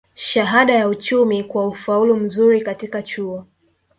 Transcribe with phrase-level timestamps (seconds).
[0.15, 3.47] shahada ya uchumi kwa ufaulu mzuri katika chuo